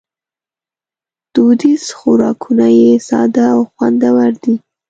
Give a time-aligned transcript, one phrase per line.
[1.33, 4.53] دودیز خوراکونه یې ساده خو خوندور دي.